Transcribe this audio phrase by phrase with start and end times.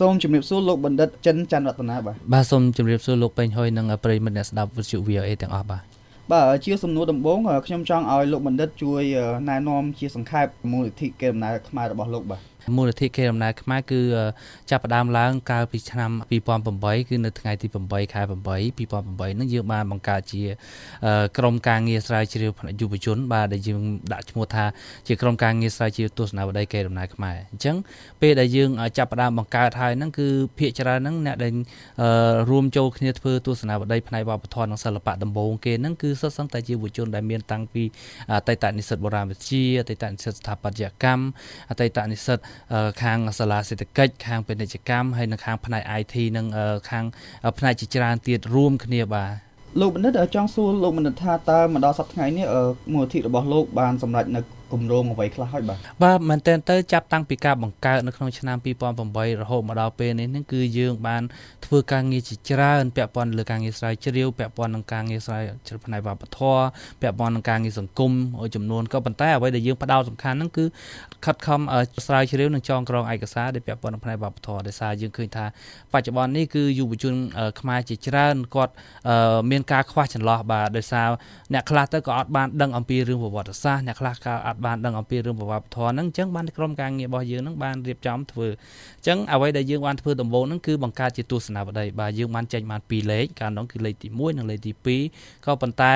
[0.00, 5.82] សូមជម្រាបសួរលោកបណ្ឌិតចិនច័ន្ទរតនាបាទបាទសូមជម្រាបសួរលោកពេញហុយនិងប្រិយមិត្តអ្នកស្ដាប់វិទ្យុ VOA ទាំងអស់បាទ
[6.32, 9.02] បាទជាសំណួរដំបូងខ្ញុំចង់ឲ្យលោកបណ្ឌិតជួយ
[9.48, 12.40] ណែនាំជាសង្ខេបមូលនិធិកេរដំណែលខ្មែររបស់លោកបាទ
[12.76, 14.00] មូលនិធិគេដំណើរខ្មែរគឺ
[14.70, 16.10] ចាប់ផ្ដើមឡើងកាលពីឆ្នាំ
[16.60, 18.30] 2008គឺនៅថ្ងៃទី8ខែ8
[18.80, 20.42] 2008នឹងយើងបានបង្កើតជា
[21.38, 23.80] ក្រុមការងារស្រាវជ្រាវផ្នែកយុវជន បាទដែលយើង
[24.12, 24.64] ដាក់ឈ្មោះថា
[25.08, 27.76] ជាក្រុមការងារស្រាវជ្រាវទស្សនវិស័យគេដំណើរខ្មែរអញ្ចឹង
[28.20, 31.52] ពេលដែលយើងចាប់ផ្ដើមបង្កើតហើយហ្នឹងគឺភាគច្រើនហ្នឹងអ្នកដែល
[32.50, 37.82] រួមចូលគ្នាធ្វើទស្សនវិស័យផ្នែកវប្បធម៌និងសិល្បៈដំបូងគេហ្នឹងគឺសុទ្ធសឹងតែជាយុវជនដែលមានតាំងពី
[38.32, 41.24] អតីតនិស្សិតបុរាណវិទ្យាអតីតនិស្សិតស្ថាបត្យកម្ម
[41.70, 42.38] អតីតនិស្សិត
[43.02, 46.46] ខាងសាលាសេដ្ឋកិច្ចខាងពាណិជ្ជកម្មហើយនិងខាងផ្នែក IT និង
[46.90, 47.04] ខាង
[47.58, 49.30] ផ្នែកជាច្រើនទៀតរួមគ្នាបាទ
[49.80, 52.46] លោកបណ្ឌិតចង់សួរលោកបណ្ឌិតថាតើមកដល់សប្តាហ៍ថ្ងៃនេះ
[52.92, 54.40] មូលនិធិរបស់លោកបានសម្រេចនៅ
[54.72, 58.56] គម្រោងអ្វីខ្លះហើយបាទបាទមែនតើទៅចាប់តាំងពីការបង្កើតនៅក្នុងឆ្នាំ
[58.98, 61.22] 2008រហូតមកដល់ពេលនេះនឹងគឺយើងបាន
[61.66, 66.64] ធ្វើការងារជាច្រើនពាក់ព័ន្ធលើការងារស្រាវជ្រាវពាក់ព័ន្ធនឹងការងារស្រាវជ្រាវផ្នែកវប្បធម៌
[67.02, 68.12] ពាក់ព័ន្ធនឹងការងារសង្គម
[68.54, 70.64] ចំនួនក៏ប៉ុន្តែអ្វីដែលយើងផ្ដោតសំខាន់ហ្នឹងគឺ
[71.24, 71.60] ខិតខំ
[72.06, 75.44] ស្រាវជ្រាវនិងចងក្រងឯកសារដែលពាក់ព័ន្ធនឹងផ្នែកវប្បធម៌ដោយសារយើងឃើញថា
[75.92, 77.14] បច្ចុប្បន្ននេះគឺយុវជន
[77.60, 78.72] ខ្មែរជាច្រើនគាត់
[79.50, 81.08] មានការខ្វះចន្លោះបាទដោយសារ
[81.52, 94.72] អ្នកខ្លះទៅក៏អត់បានដឹងអំពីរឿងប្រវត្តិសាស្ត្រអ្នកខ្លះក៏អត់បានដឹងអំពីរឿងប្រវត្តិធម៌ហ្នឹងអញ្ចឹងបានក្រុមការងាររបស់យើងហ្នឹងបានរៀបចំធ្វើអញ្ចឹងអ្វីដែលយើងបានធ្វើដំបូងហ្នឹងគឺបង្កើតជាទស្សនវិស័យបាទយើងបានចេញបាន2លេខកាលនោះគឺលេខទី1និងលេខទី
[95.14, 95.92] 2ក៏ប៉ុន្តែ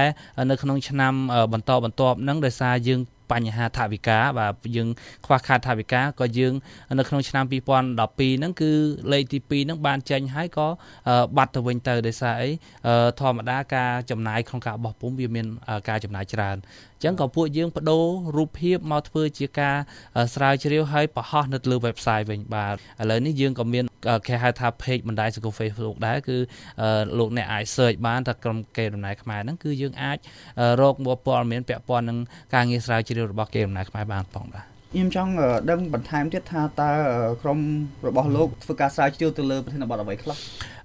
[0.51, 1.13] នៅក្នុងឆ្នាំ
[1.53, 3.01] បន្តបន្ទាប់ហ្នឹងដោយសារយើង
[3.33, 4.89] បញ្ហាថវិកាបាទយើង
[5.27, 6.55] ខ្វះខាតថវិកាក៏យើង
[6.99, 8.73] នៅក្នុងឆ្នាំ2012ហ្នឹងគឺ
[9.13, 10.69] លេខទី2ហ្នឹងបានចេញហើយក៏
[11.37, 12.51] បាត់ទៅវិញទៅដោយសារអី
[13.21, 15.47] ធម្មតាការចំណាយក្នុងការបោះពុំវាមាន
[15.89, 16.57] ការចំណាយច្រើន
[17.05, 18.05] ចឹងក៏ពួកយើងបដូរ
[18.37, 19.77] រូបភាពមកធ្វើជាការ
[20.35, 23.85] ស្រាវជ្រាវហើយបង្ហោះនៅលើ website វិញបាទឥឡូវនេះយើងក៏មាន
[24.27, 26.37] គេហៅថា page បណ្ដាញសង្គម Facebook ដែរគឺ
[27.19, 30.19] លោកអ្នកអាច search បានថាក្រុមគេដំណើរខ្មែរហ្នឹងគឺយើងអាច
[30.81, 30.95] រក
[31.27, 32.19] ព័ត៌មានពាក់ព័ន្ធនឹង
[32.55, 34.65] ការងារស្រាវជ្រាវរបស់គេដំណើរខ្មែរបានផងដែរ
[34.95, 35.33] ខ្ញុំចង់
[35.71, 36.91] ដឹងបន្ថែមទៀតថាតើ
[37.43, 37.59] ក្រុម
[38.09, 40.37] របស់លោកធ្វើការស្រាវជ្រាវទៅលើប្រធានបទអ្វីខ្លះ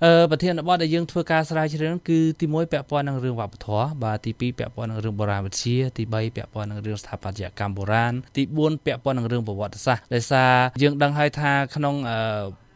[0.06, 12.20] អឺប្រធានបទដែលយើងធ្វើការស្រាវជ្រាវគឺទី1ពាក់ព័ន្ធនឹងរឿងវប្បធម៌បាទទី2ពាក់ព័ន្ធនឹងរឿងបុរាណវិទ្យាទី3ពាក់ព័ន្ធនឹងរឿងស្ថាបត្យកម្មបុរាណទី4ពាក់ព័ន្ធនឹងរឿងប្រវត្តិសាស្ត្រដោយសារយើងដឹងហើយថាក្នុងអឺ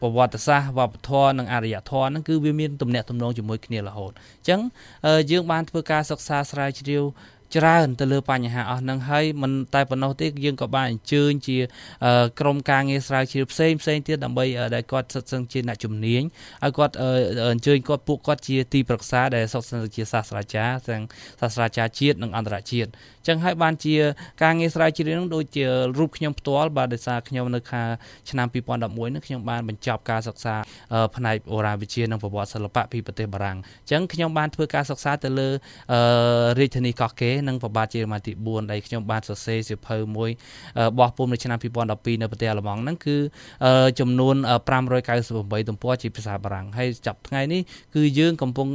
[0.00, 4.60] ប្រវត្តិសាស្ត្រវប្បធម៌និងអរិយធម៌ហ្នឹងគឺវាមានទំនាក់ទំនងជាមួយគ្នារហូតអញ្ចឹង
[5.30, 7.04] យើងបានធ្វើការសិក្សាស្រាវជ្រាវ
[7.56, 11.58] ច្រើនទៅលើបញ្ហាអស់ហ្នឹងហើយមិនតែប៉ុណ្ណោះទេយើងក៏បានអញ្ជើញជា
[12.40, 14.44] ក្រុមការងារស្រាវជ្រាវផ្សេងផ្សេងទៀតដើម្បី
[14.74, 16.22] ដែលគាត់សិទ្ធិជាអ្នកជំនាញ
[16.64, 16.94] ឲ្យគាត់
[17.52, 21.02] អញ្ជើញគាត់ពួកគាត់ជាទីប្រឹក្សាដែលសុខសិទ្ធិជាសាស្ត្រាចារ្យទាំង
[21.40, 22.90] សាស្ត្រាចារ្យជាតិនិងអន្តរជាតិ
[23.28, 23.94] ចឹងហើយបានជា
[24.42, 25.64] ការងារស្រាវជ្រាវនឹងដូចជា
[25.98, 27.82] រូបខ្ញុំផ្ទាល់បាទដោយសារខ្ញុំនៅខា
[28.30, 30.54] ឆ្នាំ2011នេះខ្ញុំបានបញ្ចប់ការសិក្សា
[31.16, 33.58] ផ្នែកអូរ៉ាវិទ្យានិងប្រវត្តិសិល្បៈពីប្រទេសបារាំង
[33.90, 35.48] ចឹងខ្ញុំបានធ្វើការសិក្សាទៅលើ
[36.58, 40.30] រាជធានីកោះកេរនិងប្របាទជាម៉ាទី4ដែលខ្ញុំបានសរសេរសៀវភៅមួយ
[40.98, 43.16] បោះពុំនៅឆ្នាំ2012នៅប្រទេសអាល្លឺម៉ង់ហ្នឹងគឺ
[44.00, 44.36] ចំនួន
[45.02, 47.60] 598ទំព័រជាភាសាបារាំងហើយចាប់ថ្ងៃនេះ
[47.94, 48.68] គឺយើងកំពុង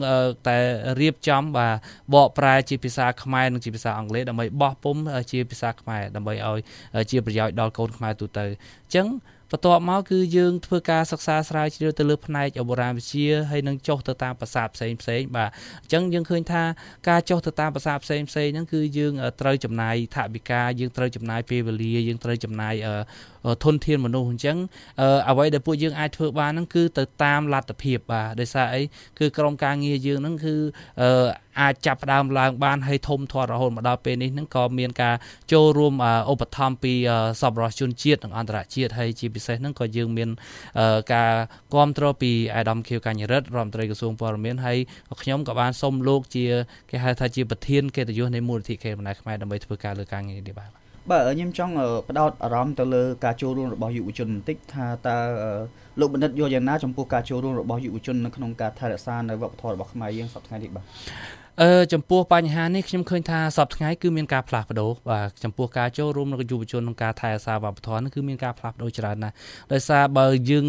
[0.47, 0.57] តែ
[1.01, 1.73] រៀបចំបាទ
[2.13, 4.95] បកប្រែជាភាសាខ្មែរនិងជាភាសាអង់គ្លេសដើម្បីបោះពុំ
[5.31, 6.59] ជាភាសាខ្មែរដើម្បីឲ្យ
[7.11, 9.07] ជាប្រយោជន៍ដល់កូនខ្មែរទូទៅអញ្ចឹង
[9.51, 15.49] បន្ទាប់មកគឺយើងធ្វើការសិក្សាស្រាវជ្រាវទៅលើផ្នែកបុរាណវិទ្យាហើយនឹងចុះទៅតាមភាសាផ្សេងផ្សេងបាទ
[15.83, 16.63] អញ្ចឹងយើងឃើញថា
[17.09, 22.73] ការចុះទៅតាមភាសាផ្សេងផ្សេងហ្នឹងគឺយើងត្រូវចំណាយថវិកាយើងត្រូវចំណាយពេលវេលាយើងត្រូវចំណាយ
[23.63, 24.57] ធនធានមនុស្សអញ្ចឹង
[25.29, 28.81] អ្វីដែលពួកយើងអាចធ្វើបានហ្នឹងគឺទៅតាមលទ្ធភាពបាទដោយសារអី
[29.19, 30.55] គឺក្រុមការងារយើងហ្នឹងគឺ
[31.61, 35.15] អាចចាប់ផ្ដើមឡើងបានហើយធំធាត់រហូតមកដល់ពេលនេះហ្នឹងក៏មានការ
[35.53, 35.93] ចូលរួម
[36.31, 36.93] ឧបត្ថម្ភពី
[37.41, 40.29] សប្បុរសជនជាតិនិងអន្តរជាតិហើយជាពិសេសហ្នឹងក៏យើងមាន
[41.13, 41.31] ការ
[41.73, 44.77] គ្រប់គ្រងពីអាដាមខៀវកញ្ញរិទ្ធរដ្ឋមន្ត្រីក្រសួងព័ត៌មានហើយ
[45.21, 46.45] ខ្ញុំក៏បានសុំលោកជា
[46.89, 50.69] គេហៅថាជាប្រធានកិត្តិយសនៃមូលនិធិខេត្តបណ្ដាខ្មែរដើម្បីធ្វើការលើការងារនេះបាទ
[51.09, 51.73] បាទខ្ញុំចង់
[52.07, 55.17] បដោតអារម្មណ៍ទៅលើការចូលរួមរបស់យុវជនបន្តិចថាតើ
[55.99, 60.85] លោកបណ្ឌិតយល់យ៉ាងណាចំពោះការចូលរួមរបស់យុវជននៅក្នុងការថែរក្សានៅវប្បធម៌របស់ខ្មែរយើងសប្តាហ៍នេះបាទ
[61.63, 69.33] អឺចំពោះបញ្ហានេះខ្ញុំឃើញថាសពថ្ងៃគឺមានការផ្លាស់ប្ដូរបាទចំពោះការចូលរួមរបស់យុវជនក្នុងការថែរក្សាវប្បធម៌នេះគឺមានការផ្លាស់ប្ដូរច្រើនណាស់
[69.73, 70.65] ដោយសារបើយើង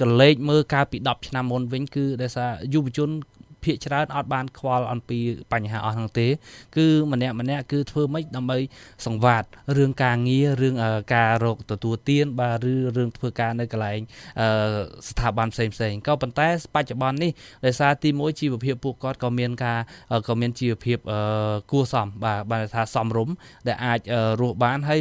[0.00, 3.10] កលេចមើលកាលពី10ឆ្នាំមុនវិញគឺដោយសារយុវជន
[3.64, 5.18] ភាកច្រើនអត់បានខ្វល់អំពី
[5.52, 6.28] បញ្ហាអស់ហ្នឹងទេ
[6.76, 8.58] គឺម្នាក់ម្នាក់គឺធ្វើម៉េចដើម្បី
[9.06, 9.44] សង្វាត
[9.76, 10.74] រឿងការងាររឿង
[11.14, 14.00] ការរកទទួលទាន បាទឬរឿងធ្វើការនៅកន្លែង
[15.08, 17.30] ស្ថាប័នផ្សេងផ្សេងក៏ប៉ុន្តែបច្ចុប្បន្ននេះ
[17.64, 19.78] ដោយសារទីមួយជីវភាពពួកគាត់ក៏មានការ
[20.28, 20.98] ក៏មានជីវភាព
[21.70, 23.34] គួរសមបាទបានថាសមរម្យ
[23.66, 24.00] ដែលអាច
[24.40, 25.00] រស់បានហើយ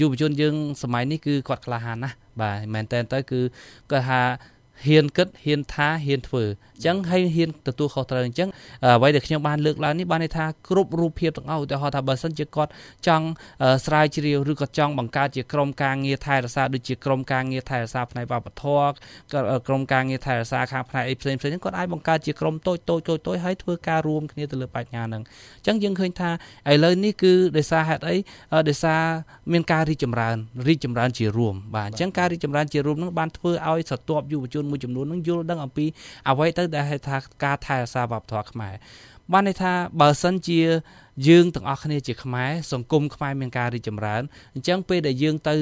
[0.00, 3.40] យុវជនយើងសម័យនេះគឺគាត់ក្លាហានណាស់បាទមែនតើទៅគឺ
[3.90, 4.20] គាត់ថា
[4.84, 6.44] ហ៊ានគិតហ៊ានថាហ៊ានធ្វើ
[6.76, 8.48] អញ្ចឹងហើយហ៊ានទទួលខុសត្រូវអញ្ចឹង
[8.84, 12.70] អ្វីដែលខ្ញុំបានលើកឡើងនេះបានន័យថាគ្រប់រូបភាពទាំងអស់ឧទាហរណ៍ថាបើសិនជាគាត់
[13.06, 13.26] ចង់
[13.86, 18.88] ស្រាវជ្រាវឬក៏ចង់បង្កើតជាក្រុមការងារថែរក្សាដូចជាក្រុមការងារថែរក្សាផ្នែកវប្បធម៌
[19.66, 25.22] ក្រុមការងារថែរក្សាខាងផ្នែកអីផ្សេងផ្សេងគាត់អាចបង្កើតជាក្រុមតូចតូចតូចតូចហើយធ្វើការរួមគ្នាទៅលើបញ្ញាហ្នឹង
[25.58, 26.30] អញ្ចឹងយើងឃើញថា
[26.72, 28.16] ឥឡូវនេះគឺដោយសារហេតុអី
[28.68, 29.00] ដោយសារ
[29.52, 30.36] មានការរីកចម្រើន
[30.68, 35.86] រីកចម្រើនជារួមបាទអញ្ចឹងការរីកចម្រើនជារួមហ្នឹងបានធ្វើឲ្យស្រទាប់យុវជនមួយចំនួនហ្នឹងយល់ដឹងអំពី
[36.28, 38.74] អ្វីទៅដែលហៅថាការថែរក្សាវប្បធម៌ខ្មែរ
[39.32, 40.60] បានន័យថាបើសិនជា
[41.28, 44.22] យើងទាំងអស់គ្នាជាខ្មែរសង្គមខ្មែរមានការរីកចម្រើន
[44.54, 45.54] អញ្ចឹងពេលដែលយើងទៅ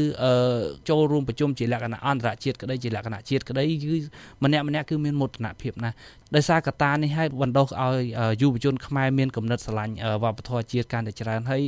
[0.89, 3.97] ចូលរួមប្រជុំជាលក្ខណៈអន្តរជាតិក្តីជាលក្ខណៈជាតិក្តីគឺ
[4.45, 5.97] ម្នាក់ម្នាក់គឺមានមោទនភាពណាស់
[6.37, 7.99] ដោយសារកត្តានេះហើយបណ្ដុះឲ្យ
[8.43, 11.63] យុវជនខ្មែរមានគំនិតស្រឡាញ់វប្បធម៌ជាតិកាន់តែច្រើនហើយ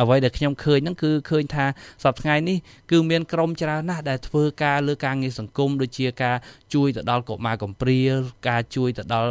[0.00, 1.64] អ្វីដែលខ្ញុំឃើញហ្នឹងគឺឃើញថា
[2.04, 2.56] សប្តាហ៍ថ្ងៃនេះ
[2.90, 6.36] គឺមានក្រុមច្រើនណាស់ដែលធ្វើការលើការងារសង្គមដូចជាការ
[6.74, 8.00] ជួយទៅដល់កុមារកំព្រា
[8.48, 9.30] ការជួយទៅដល់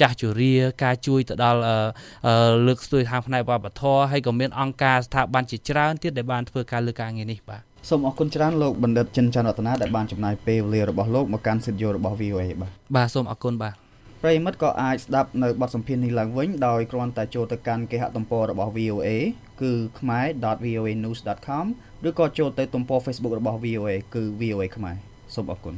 [0.00, 0.54] ចាស់ជរា
[0.84, 1.60] ការជួយទៅដល់
[2.66, 13.74] លើកស្ទួយខាងផ្នែកវប្បធម៌ហើយក៏មានអង្គការស្ថាប័នជាច្រើនទៀតដែលបានធ្វើការលើការងារនេះបាទសូមអរគុណច្រើនលោកបណ្ឌិតចិនច័ន្ទរតនាដែលបានចំណាយពេលវេលារបស់លោកមកកាន់សិទ្ធិយោរបស់ VOA បាទបាទសូមអរគុណបាទ
[14.22, 19.08] ប្រិមិត្តក៏អាចស្ដាប់នៅបទសម្ភាសន៍នេះឡើងវិញដោយគ្រាន់តែចូលទៅកាន់គេហទំព័ររបស់ VOA
[19.62, 21.66] គឺ khmae.voanews.com
[22.08, 24.96] ឬក៏ចូលទៅទំព័រ Facebook របស់ VOA គឺ VOA ខ្មែរ
[25.34, 25.74] សូមអរគុណ